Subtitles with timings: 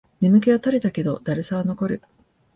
[0.19, 2.01] 眠気は取れたけど、だるさは残る